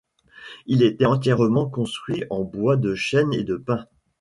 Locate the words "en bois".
2.31-2.75